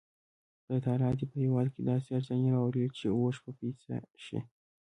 [0.63, 4.39] خدای تعالی دې په هېواد کې داسې ارزاني راولي چې اوښ په پیسه شي.